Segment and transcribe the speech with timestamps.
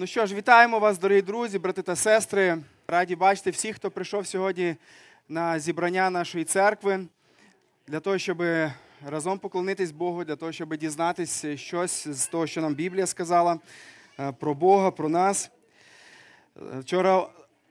[0.00, 2.58] Ну що ж, вітаємо вас, дорогі друзі, брати та сестри.
[2.88, 4.76] Раді бачити всіх, хто прийшов сьогодні
[5.28, 7.06] на зібрання нашої церкви
[7.86, 8.42] для того, щоб
[9.06, 13.58] разом поклонитись Богу, для того, щоб дізнатися щось з того, що нам Біблія сказала
[14.20, 15.50] е, про Бога, про нас.
[16.56, 17.28] Е, Вчора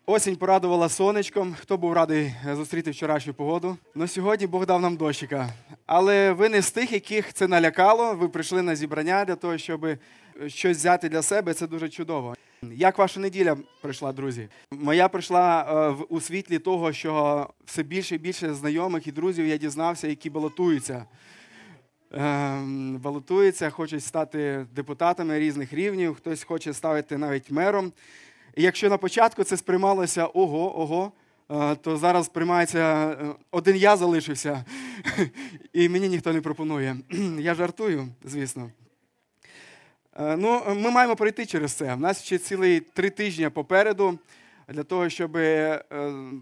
[0.09, 1.55] осінь порадувала сонечком.
[1.59, 3.77] Хто був радий зустріти вчорашню погоду?
[3.95, 5.49] Ну сьогодні Бог дав нам дощика.
[5.85, 8.13] Але ви не з тих, яких це налякало.
[8.13, 9.87] Ви прийшли на зібрання для того, щоб
[10.47, 11.53] щось взяти для себе.
[11.53, 12.35] Це дуже чудово.
[12.61, 14.47] Як ваша неділя пройшла, друзі?
[14.71, 15.65] Моя прийшла
[15.99, 20.29] е, у світлі того, що все більше і більше знайомих і друзів я дізнався, які
[20.29, 21.05] балотуються.
[22.11, 27.91] Ем, балотуються, хочуть стати депутатами різних рівнів, хтось хоче ставити навіть мером.
[28.59, 31.11] І якщо на початку це сприймалося ого, ого,
[31.51, 34.65] е, то зараз сприймається е, один я залишився,
[35.73, 36.97] і мені ніхто не пропонує.
[37.39, 38.71] Я жартую, звісно.
[40.19, 41.93] Е, Ну, ми маємо пройти через це.
[41.93, 44.19] У нас ще цілий три тижні попереду
[44.69, 45.83] для того, щоб е,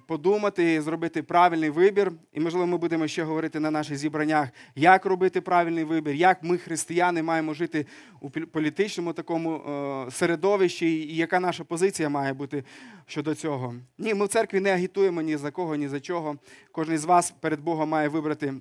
[0.08, 2.12] подумати і зробити правильний вибір.
[2.34, 6.58] І, можливо, ми будемо ще говорити на наших зібраннях, як робити правильний вибір, як ми,
[6.58, 7.86] християни, маємо жити
[8.22, 12.64] у пол- політичному такому е, середовищі, і яка наша позиція має бути
[13.06, 13.76] щодо цього.
[13.98, 16.38] Ні, ми в церкві не агітуємо ні за кого, ні за чого.
[16.72, 18.54] Кожен з вас перед Богом має вибрати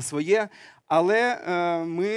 [0.00, 0.48] своє.
[0.90, 2.12] Але е, ми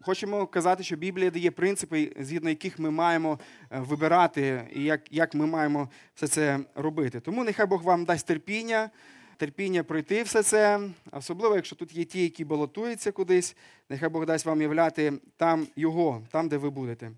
[0.00, 3.38] хочемо казати, що Біблія дає принципи, згідно яких ми маємо
[3.70, 7.20] е, вибирати, і як, як ми маємо все це робити.
[7.20, 8.90] Тому нехай Бог вам дасть терпіння,
[9.36, 10.80] терпіння пройти все це,
[11.12, 13.56] особливо, якщо тут є ті, які балотуються кудись,
[13.88, 17.10] нехай Бог дасть вам являти там його, там, де ви будете.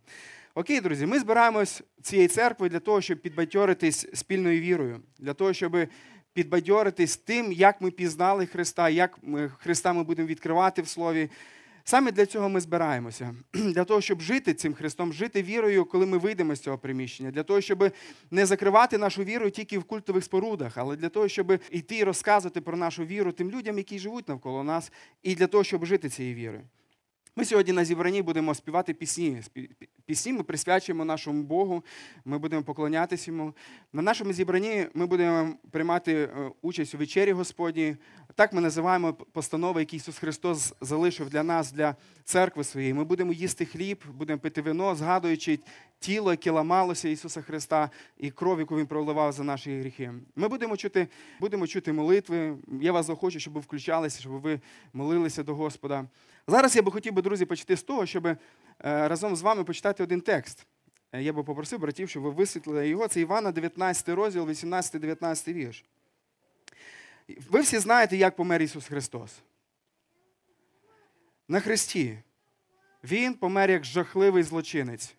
[0.55, 5.77] Окей, друзі, ми збираємось цією церквою для того, щоб підбадьоритись спільною вірою, для того, щоб
[6.35, 11.31] підбадьоритись тим, як ми пізнали Христа, як ми Христа ми будемо відкривати в Слові.
[11.85, 16.19] Саме для цього ми збираємося, для того, щоб жити цим Христом, жити вірою, коли ми
[16.19, 17.93] вийдемо з цього приміщення, для того, щоб
[18.31, 22.61] не закривати нашу віру тільки в культових спорудах, але для того, щоб йти і розказувати
[22.61, 24.93] про нашу віру тим людям, які живуть навколо нас,
[25.23, 26.63] і для того, щоб жити цією вірою.
[27.37, 29.43] Ми сьогодні на зібранні будемо співати пісні.
[30.07, 31.85] Пісні ми присвячуємо нашому Богу,
[32.25, 33.55] ми будемо поклонятися йому.
[33.93, 37.97] На нашому зібранні ми будемо приймати е, участь у вечері Господній.
[38.35, 42.95] Так ми називаємо постанови, які Ісус Христос залишив для нас, для церкви своєї.
[42.95, 45.59] Ми будемо їсти хліб, будемо пити вино, згадуючи
[45.99, 50.13] тіло, яке ламалося Ісуса Христа, і кров, яку Він проливав за наші гріхи.
[50.37, 51.09] Ми будемо чути,
[51.41, 52.57] будемо чути молитви.
[52.81, 54.61] Я вас захочу, щоб ви включалися, щоб ви
[54.93, 56.05] молилися до Господа.
[56.47, 58.39] Зараз я би хотів би, друзі, почати з того, щоб е,
[58.81, 60.67] разом з вами почитати один текст.
[61.13, 63.09] Е, Я би попросив братів, щоб ви висвітлили його.
[63.09, 65.85] Це Івана, 19 розділ, 18-19 вірш.
[67.51, 69.33] Ви всі знаєте, як помер Ісус Христос.
[71.49, 72.19] На Христі.
[73.05, 75.15] Він помер як жахливий злочинець.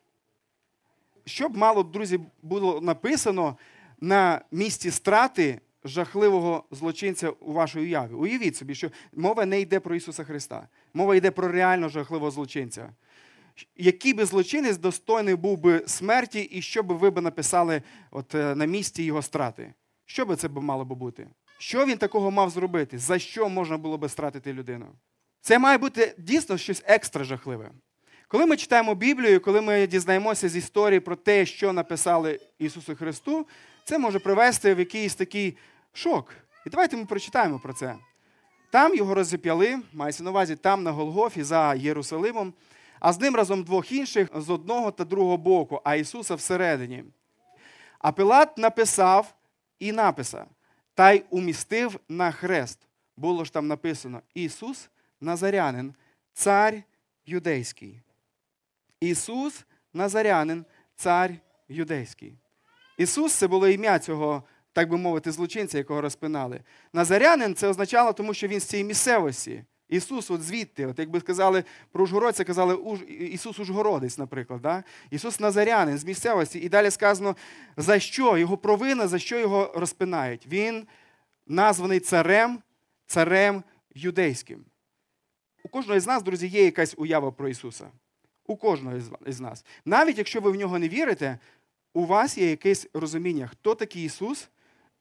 [1.26, 3.58] Що б мало, друзі, було написано
[4.02, 8.14] на місці страти жахливого злочинця у вашій уяві?
[8.14, 10.68] Уявіть собі, що мова не йде про Ісуса Христа.
[10.94, 12.90] Мова йде про реально жахливого злочинця.
[13.76, 17.82] Який би злочинець достойний був би смерті, і що би ви б написали
[18.12, 19.74] от, е, на місці його страти?
[20.06, 21.28] Що би це мало би бути?
[21.58, 22.98] Що він такого мав зробити?
[22.98, 24.86] За що можна було би стратити людину?
[25.42, 27.72] Це має бути дійсно щось екстра жахливе.
[28.28, 33.48] Коли ми читаємо Біблію, коли ми дізнаємося з історії про те, що написали Ісусу Христу,
[33.84, 35.58] це може привести в якийсь такий
[35.96, 36.34] шок.
[36.66, 37.96] І давайте ми прочитаємо про це.
[38.72, 42.54] Там його розіп'яли, мається на увазі там на Голгофі за Єрусалимом,
[43.00, 47.04] а з ним разом двох інших з одного та другого боку, а Ісуса всередині.
[48.00, 49.36] А Пилат написав
[49.80, 50.48] і написав,
[50.94, 52.80] та й умістив на хрест.
[53.18, 54.90] Було ж там написано Ісус
[55.22, 55.94] Назарянин,
[56.34, 56.84] цар
[57.26, 58.02] юдейський.
[59.00, 61.32] Ісус Назарянин, цар
[61.70, 62.38] юдейський.
[62.98, 64.44] Ісус це було ім'я цього,
[64.76, 66.62] так би мовити, злочинця, якого розпинали.
[66.94, 69.64] Назарянин це означало, тому що він з цієї місцевості.
[69.90, 74.62] Ісус, от звідти, от якби сказали про Ужгородця, казали «Уж- Ісус Ужгородець, наприклад.
[74.62, 74.84] Да?
[75.12, 76.60] Ісус Назарянин з місцевості.
[76.60, 77.36] І далі сказано,
[77.78, 80.48] за що його провина, за що його розпинають.
[80.48, 80.88] Він
[81.48, 82.60] названий царем,
[83.08, 83.64] царем
[83.96, 84.66] юдейським.
[85.64, 87.88] У кожного з нас, друзі, є якась уява про Ісуса.
[88.48, 89.66] У кожного із нас.
[89.86, 91.40] Навіть якщо ви в нього не вірите,
[91.94, 94.50] у вас є якесь розуміння, хто такий Ісус,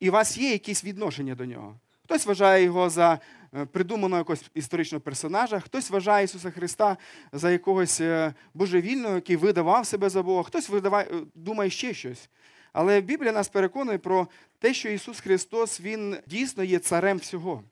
[0.04, 1.74] і у вас є якісь відношення до нього.
[2.04, 3.18] Хтось вважає його за
[3.54, 6.96] е, придуманого якогось історичного персонажа, хтось вважає Ісуса Христа
[7.32, 12.28] за якогось е, божевільного, який видавав себе за Бога, хтось видаває, е, думає ще щось.
[12.72, 14.28] Але Біблія нас переконує про
[14.58, 17.62] те, що Ісус Христос Він дійсно є царем всього.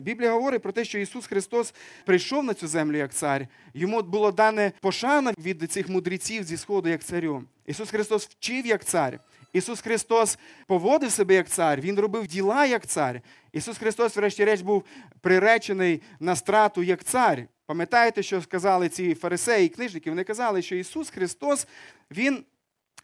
[0.00, 1.74] Біблія говорить про те, що Ісус Христос
[2.04, 3.46] прийшов на цю землю як цар.
[3.74, 7.44] Йому було дане пошана від цих мудреців зі сходу як царю.
[7.66, 9.20] Ісус Христос вчив як цар.
[9.52, 13.20] Ісус Христос поводив себе як цар, Він робив діла як цар.
[13.52, 14.84] Ісус Христос, врешті-решт, був
[15.20, 17.46] приречений на страту як цар.
[17.66, 20.10] Пам'ятаєте, що сказали ці фарисеї і книжники?
[20.10, 21.66] Вони казали, що Ісус Христос,
[22.10, 22.44] Він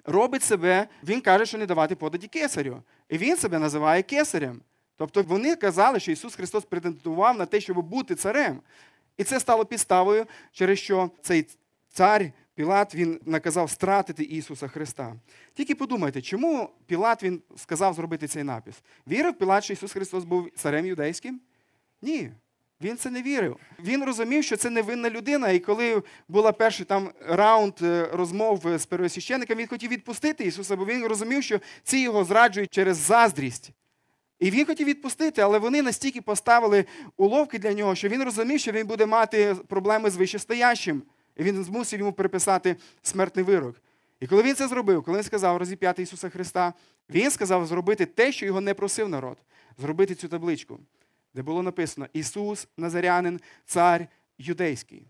[0.04, 2.82] робить себе, Він каже, що не давати подаді кесарю.
[3.08, 4.60] І Він себе називає кесарем.
[4.96, 8.60] Тобто вони казали, що Ісус Христос претендував на те, щоб бути царем.
[9.16, 11.46] І це стало підставою, через що цей
[11.88, 15.16] цар Пілат він наказав стратити Ісуса Христа.
[15.54, 18.74] Тільки подумайте, чому Пілат він сказав зробити цей напис?
[19.08, 21.40] Вірив Пілат, що Ісус Христос був царем юдейським?
[22.02, 22.30] Ні.
[22.80, 23.56] Він це не вірив.
[23.84, 25.50] Він розумів, що це невинна людина.
[25.50, 30.84] І коли був перший там раунд е, розмов з первосвященником, він хотів відпустити Ісуса, бо
[30.84, 33.72] він розумів, що ці його зраджують через заздрість.
[34.38, 36.84] І він хотів відпустити, але вони настільки поставили
[37.16, 41.02] уловки для нього, що він розумів, що він буде мати проблеми з вищестоящим.
[41.36, 43.76] І він змусив йому приписати смертний вирок.
[44.20, 46.72] І коли він це зробив, коли він сказав розіп'яти Ісуса Христа,
[47.10, 49.38] він сказав зробити те, що його не просив народ,
[49.78, 50.80] зробити цю табличку,
[51.34, 54.06] де було написано Ісус, Назарянин, цар
[54.38, 55.06] юдейський.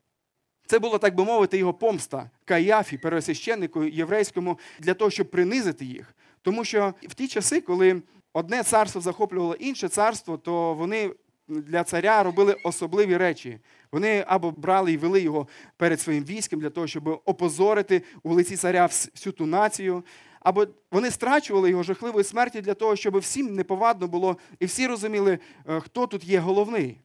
[0.67, 6.15] Це було, так би мовити, його помста Каяфі, первосвященнику єврейському, для того, щоб принизити їх.
[6.43, 8.03] Тому що в ті часи, коли
[8.37, 11.15] одне царство захоплювало інше царство, то вони
[11.49, 13.59] для царя робили особливі речі.
[13.93, 18.57] Вони або брали і вели його перед своїм військом для того, щоб опозорити у лиці
[18.57, 20.05] царя всю ту націю,
[20.41, 25.39] або вони страчували його жахливої смерті для того, щоб всім неповадно було, і всі розуміли,
[25.69, 27.01] е, хто тут є головний.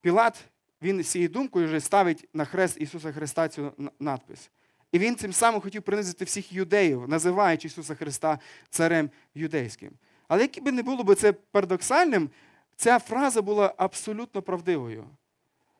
[0.00, 0.44] Пілат,
[0.82, 4.50] він цією думкою вже ставить на хрест Ісуса Христа цю надпис.
[4.92, 8.38] І він цим самим хотів принизити всіх юдеїв, називаючи Ісуса Христа
[8.70, 9.90] царем юдейським.
[10.28, 12.30] Але як би не було б це парадоксальним,
[12.76, 15.04] ця фраза була абсолютно правдивою.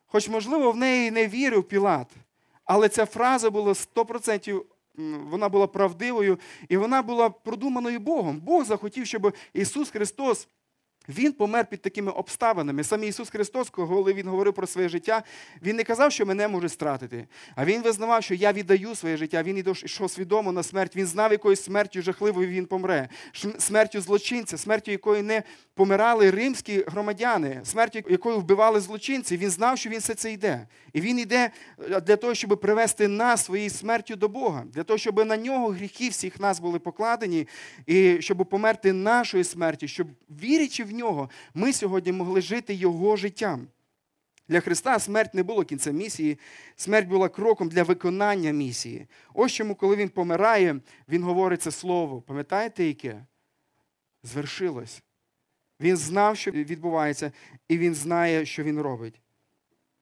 [0.05, 2.07] Хоч, можливо, в неї не вірив Пілат,
[2.65, 4.63] але ця фраза була 100%.
[5.29, 6.39] Вона була правдивою
[6.69, 8.39] і вона була продуманою Богом.
[8.39, 10.47] Бог захотів, щоб Ісус Христос
[11.09, 12.83] він помер під такими обставинами.
[12.83, 15.23] Саме Ісус Христос, коли Він говорив про своє життя,
[15.61, 17.27] Він не казав, що мене може стратити.
[17.55, 19.43] А Він визнавав, що я віддаю своє життя.
[19.43, 20.95] Він йшов свідомо на смерть.
[20.95, 23.09] Він знав, якою смертю жахливою він помре.
[23.57, 29.37] Смертю злочинця, смертю якої не помирали римські громадяни, смертю якою вбивали злочинці.
[29.37, 30.67] Він знав, що він все це йде.
[30.93, 31.51] І він йде
[31.91, 35.67] е, для того, щоб привести нас своєю смертю до Бога, для того, щоб на нього
[35.67, 37.47] гріхи всіх нас були покладені,
[37.85, 43.67] і щоб померти нашою смертю, щоб вірячи в нього, ми сьогодні могли жити Його життям.
[44.47, 46.39] Для Христа смерть не було кінцем місії,
[46.75, 49.07] смерть була кроком для виконання місії.
[49.33, 50.79] Ось чому, коли Він помирає,
[51.09, 52.21] Він говорить це слово.
[52.21, 53.25] Пам'ятаєте, яке?
[54.23, 55.03] Звершилось.
[55.79, 57.31] Він знав, що відбувається,
[57.67, 59.21] і Він знає, що Він робить.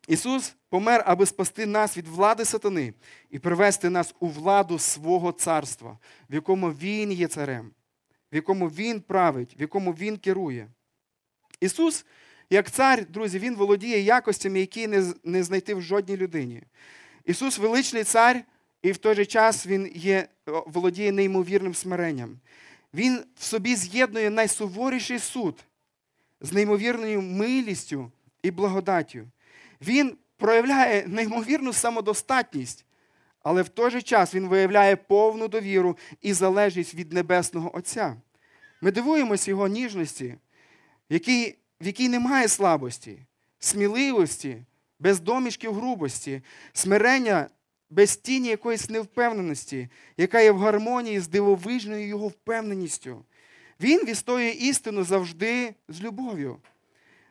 [0.07, 2.93] Ісус помер, аби спасти нас від влади сатани
[3.29, 5.99] і привести нас у владу свого царства,
[6.29, 7.71] в якому Він є царем,
[8.31, 10.67] в якому Він править, в якому Він керує.
[11.61, 12.05] Ісус,
[12.49, 14.87] як цар, друзі, Він володіє якостями, які
[15.23, 16.63] не знайти в жодній людині.
[17.25, 18.43] Ісус величний цар,
[18.81, 22.39] і в той же час Він є, володіє неймовірним смиренням.
[22.93, 25.63] Він в собі з'єднує найсуворіший суд
[26.41, 28.11] з неймовірною милістю
[28.43, 29.19] і благодаттю.
[29.81, 32.85] Він проявляє неймовірну самодостатність,
[33.43, 38.15] але в той же час він виявляє повну довіру і залежність від Небесного Отця.
[38.81, 40.35] Ми дивуємося його ніжності,
[41.11, 43.19] в якій, в якій немає слабості,
[43.59, 44.63] сміливості,
[44.99, 46.41] без домішків грубості,
[46.73, 47.49] смирення
[47.89, 53.25] без тіні якоїсь невпевненості, яка є в гармонії з дивовижною його впевненістю.
[53.81, 56.57] Він відстоює істину завжди з любов'ю.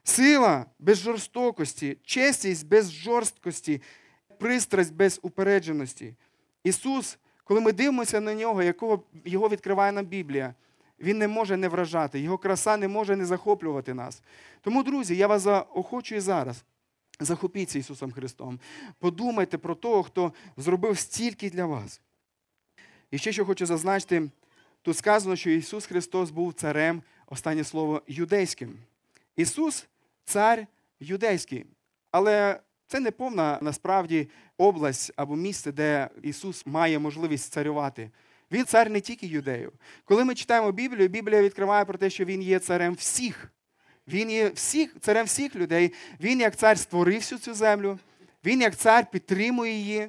[0.04, 3.82] Сила без жорстокості, чесність без жорсткості,
[4.38, 6.14] пристрасть без упередженості.
[6.64, 10.54] Ісус, коли ми дивимося на нього, якого його відкриває нам Біблія,
[11.00, 14.23] Він не може не вражати, Його краса не може не захоплювати нас.
[14.61, 16.64] Тому, друзі, я вас заохочую зараз.
[17.21, 18.61] Захопіться Ісусом Христом.
[18.99, 22.00] Подумайте про того, хто зробив стільки для вас.
[23.11, 24.30] І ще що хочу зазначити,
[24.83, 28.78] тут сказано, що Ісус Христос був царем, останнє слово, юдейським.
[29.37, 29.87] Ісус
[30.25, 30.66] цар
[31.00, 31.66] юдейський.
[32.11, 34.28] Але це не повна насправді
[34.59, 38.11] область або місце, де Ісус має можливість царювати.
[38.52, 39.73] Він цар не тільки юдеїв.
[40.04, 43.52] Коли ми читаємо Біблію, Біблія відкриває про те, що Він є царем всіх.
[44.09, 45.92] Він є всіх, царем всіх людей.
[46.21, 47.99] Він як цар створив всю цю землю,
[48.45, 50.09] він як цар підтримує її,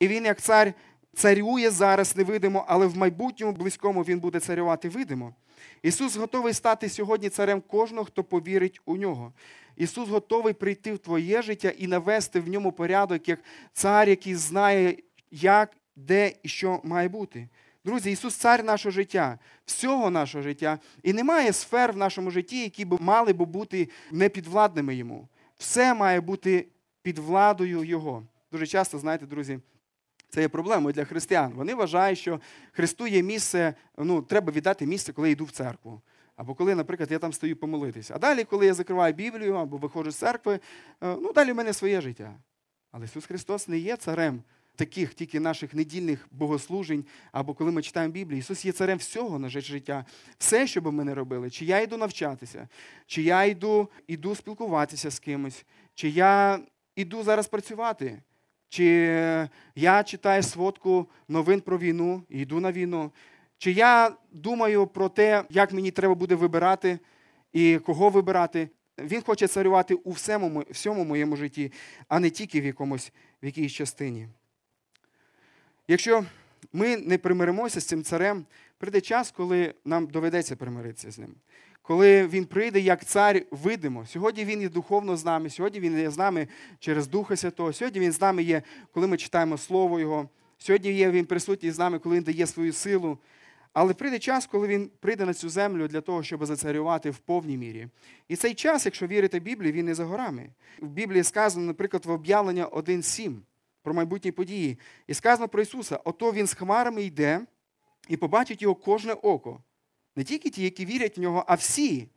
[0.00, 0.74] і він як цар
[1.14, 5.34] царює зараз невидимо, але в майбутньому близькому Він буде царювати видимо.
[5.82, 9.32] Ісус готовий стати сьогодні царем кожного, хто повірить у нього.
[9.76, 13.38] Ісус готовий прийти в твоє життя і навести в ньому порядок, як
[13.72, 14.96] цар, який знає,
[15.30, 17.48] як, де і що має бути.
[17.84, 20.78] Друзі, Ісус цар нашого життя, всього нашого життя.
[21.02, 25.28] І немає сфер в нашому житті, які б мали б бути непідвладними йому.
[25.56, 26.66] Все має бути
[27.02, 28.26] під владою Його.
[28.52, 29.60] Дуже часто, знаєте, друзі,
[30.28, 31.52] це є проблемою для християн.
[31.52, 32.40] Вони вважають, що
[32.72, 36.00] Христу є місце, ну, треба віддати місце, коли я йду в церкву.
[36.36, 38.14] Або коли, наприклад, я там стою помолитися.
[38.14, 40.60] А далі, коли я закриваю Біблію або виходжу з церкви, е,
[41.00, 42.34] ну далі в мене своє життя.
[42.90, 44.42] Але Ісус Христос не є царем
[44.76, 48.38] таких тільки наших недільних богослужень, або коли ми читаємо Біблію.
[48.38, 50.04] Ісус є царем всього наше життя.
[50.38, 52.68] Все, що би ми не робили, чи я йду навчатися,
[53.06, 55.64] чи я йду, йду спілкуватися з кимось,
[55.94, 56.60] чи я
[56.96, 58.22] йду зараз працювати.
[58.68, 58.84] Чи
[59.74, 63.12] я читаю сводку новин про війну і йду на війну,
[63.58, 66.98] чи я думаю про те, як мені треба буде вибирати
[67.52, 68.68] і кого вибирати.
[68.98, 71.72] Він хоче царювати у всьому, всьому моєму житті,
[72.08, 73.12] а не тільки в якомусь
[73.42, 74.28] в якійсь частині.
[75.88, 76.24] Якщо
[76.72, 78.44] ми не примиримося з цим царем,
[78.78, 81.34] прийде час, коли нам доведеться примиритися з ним.
[81.82, 84.06] Коли він прийде як цар видимо.
[84.06, 86.48] Сьогодні він є духовно з нами, сьогодні він є з нами
[86.78, 88.62] через Духа Святого, сьогодні він з нами є,
[88.92, 90.28] коли ми читаємо Слово Його.
[90.58, 93.18] Сьогодні є він присутній з нами, коли він дає свою силу.
[93.72, 97.56] Але прийде час, коли він прийде на цю землю для того, щоб зацарювати в повній
[97.56, 97.88] мірі.
[98.28, 100.48] І цей час, якщо вірити Біблії, він не за горами.
[100.80, 103.36] В Біблії сказано, наприклад, в об'явлення 1.7
[103.82, 104.78] про майбутні події.
[105.06, 107.40] І сказано про Ісуса: ото Він з хмарами йде
[108.08, 109.60] і побачить його кожне око.
[110.16, 112.08] Не тільки ті, які вірять в нього, а всі.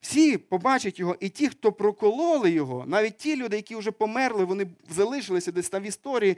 [0.00, 4.66] Всі побачать його, і ті, хто прокололи його, навіть ті люди, які вже померли, вони
[4.90, 6.36] залишилися десь там в історії,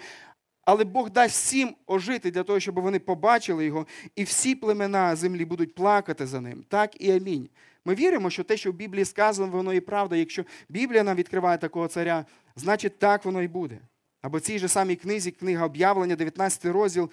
[0.65, 5.45] але Бог дасть всім ожити для того, щоб вони побачили його, і всі племена землі
[5.45, 6.65] будуть плакати за ним.
[6.69, 7.49] Так і амінь.
[7.85, 10.17] Ми віримо, що те, що в Біблії сказано, воно і правда.
[10.17, 13.79] Якщо Біблія нам відкриває такого царя, значить так воно і буде.
[14.23, 17.11] Або в цій же самій книзі, книга об'явлення, 19 розділ,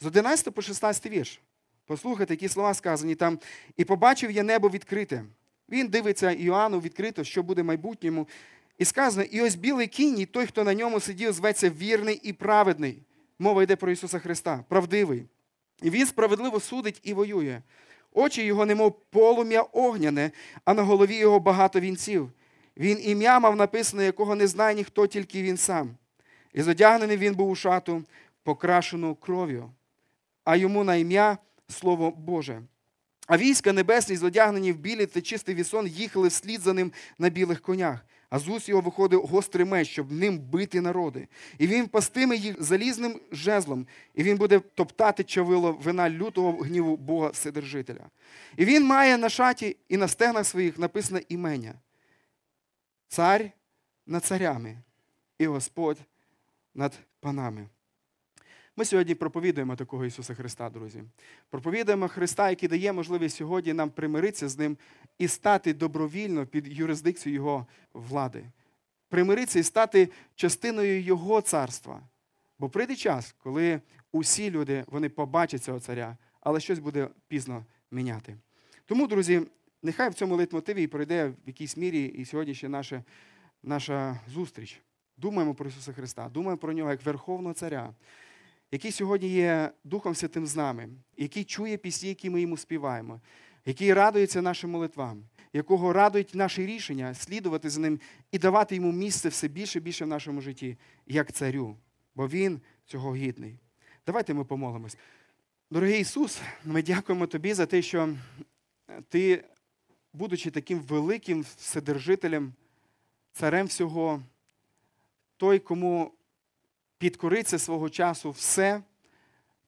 [0.00, 1.40] з 11 по 16 вірш.
[1.86, 3.38] Послухайте, які слова сказані там.
[3.76, 5.24] І побачив я небо відкрите.
[5.68, 8.28] Він дивиться Іоанну відкрито, що буде в майбутньому.
[8.78, 12.32] І сказано, і ось білий кінь, і той, хто на ньому сидів, зветься вірний і
[12.32, 12.98] праведний.
[13.38, 15.24] Мова йде про Ісуса Христа, правдивий.
[15.82, 17.62] І Він справедливо судить і воює.
[18.12, 20.30] Очі його, немов полум'я огняне,
[20.64, 22.30] а на голові його багато вінців.
[22.76, 25.96] Він ім'я мав написане, якого не знає ніхто, тільки він сам.
[26.56, 28.04] І зодягнений він був у шату,
[28.42, 29.70] покрашену кров'ю,
[30.44, 32.62] а йому на ім'я Слово Боже.
[33.26, 37.60] А війська небесні, зодягнені в білі та чистий вісон, їхали вслід за ним на білих
[37.60, 38.04] конях.
[38.30, 41.28] А з уст його виходив гострий меч, щоб ним бити народи.
[41.58, 47.28] І він пастиме їх залізним жезлом, і він буде топтати чавило вина лютого гніву Бога
[47.28, 48.10] Вседержителя.
[48.56, 51.74] І він має на шаті і на стегнах своїх написане імення.
[53.08, 53.50] Цар
[54.06, 54.76] над царями
[55.38, 55.98] і Господь
[56.76, 57.68] над панами.
[58.76, 61.02] Ми сьогодні проповідуємо такого Ісуса Христа, друзі.
[61.50, 64.76] Проповідуємо Христа, який дає можливість сьогодні нам примиритися з Ним
[65.18, 68.44] і стати добровільно під юрисдикцію Його влади.
[69.08, 72.02] Примиритися і стати частиною Його царства.
[72.58, 73.80] Бо прийде час, коли
[74.12, 78.36] усі люди вони побачать цього царя, але щось буде пізно міняти.
[78.84, 79.42] Тому, друзі,
[79.82, 83.04] нехай в цьому лейтмотиві і пройде в якійсь мірі і сьогодні ще наша,
[83.62, 84.82] наша зустріч.
[85.16, 87.94] Думаємо про Ісуса Христа, думаємо про нього як Верховного Царя,
[88.70, 93.20] який сьогодні є Духом Святим з нами, який чує пісні, які ми йому співаємо,
[93.64, 98.00] який радується нашим молитвам, якого радують наші рішення слідувати за ним
[98.32, 101.76] і давати йому місце все більше і більше в нашому житті, як царю,
[102.14, 103.58] бо Він цього гідний.
[104.06, 104.98] Давайте ми помолимось.
[105.70, 108.16] Дорогий Ісус, ми дякуємо Тобі за те, що
[109.08, 109.44] Ти,
[110.12, 112.52] будучи таким великим вседержителем,
[113.32, 114.22] царем всього,
[115.36, 116.12] той, кому
[116.98, 118.82] підкориться свого часу все,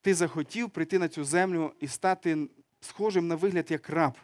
[0.01, 2.49] ти захотів прийти на цю землю і стати
[2.81, 4.19] схожим на вигляд як раб,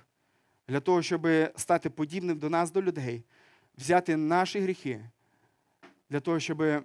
[0.68, 3.24] для того, щоб стати подібним до нас, до людей,
[3.78, 5.00] взяти наші гріхи,
[6.10, 6.84] для того, щоб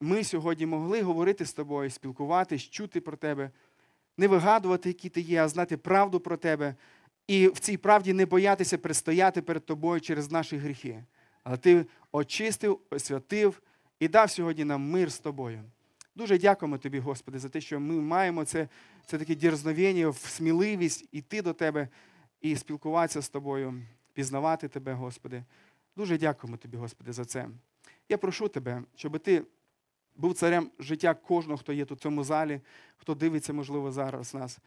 [0.00, 3.50] ми сьогодні могли говорити з тобою, спілкуватись, чути про тебе,
[4.16, 6.74] не вигадувати, які ти є, а знати правду про тебе.
[7.26, 11.04] І в цій правді не боятися предстояти перед тобою через наші гріхи.
[11.42, 13.62] Але ти очистив, освятив
[14.00, 15.64] і дав сьогодні нам мир з тобою.
[16.16, 18.68] Дуже дякуємо тобі, Господи, за те, що ми маємо це
[19.06, 21.88] це таке дірзновення, сміливість іти до Тебе
[22.40, 23.82] і спілкуватися з тобою,
[24.12, 25.44] пізнавати Тебе, Господи.
[25.96, 27.48] Дуже дякуємо тобі, Господи, за це.
[28.08, 29.42] Я прошу Тебе, щоб Ти
[30.16, 32.60] був царем життя кожного, хто є тут в цьому залі,
[32.96, 34.58] хто дивиться, можливо, зараз нас.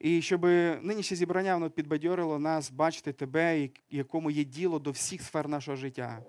[0.00, 0.44] І щоб
[0.82, 6.22] нинішнє зібрання воно підбадьорило нас бачити тебе, якому є діло до всіх сфер нашого життя.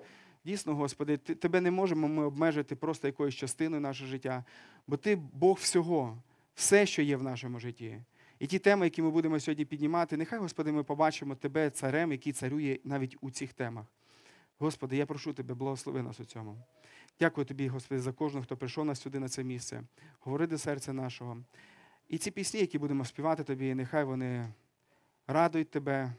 [0.45, 4.43] Дійсно, Господи, тебе не можемо ми обмежити просто якоюсь частиною нашого життя,
[4.88, 6.24] бо ти Бог всього,
[6.55, 8.01] все, що є в нашому житті.
[8.39, 12.33] І ті теми, які ми будемо сьогодні піднімати, нехай, Господи, ми побачимо Тебе царем, який
[12.33, 13.86] царює навіть у цих темах.
[14.60, 16.57] Господи, я прошу Тебе, благослови нас у цьому.
[17.19, 19.83] Дякую Тобі, Господи, за кожного, хто прийшов нас сюди на це місце.
[20.19, 21.38] Говори до серця нашого.
[22.10, 24.53] І ці пісні, які будемо співати Тобі, нехай вони
[25.27, 26.13] радують Тебе.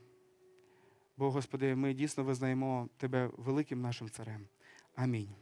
[1.22, 4.48] Бо, Господи, ми дійсно визнаємо Тебе великим нашим царем.
[4.94, 5.41] Амінь.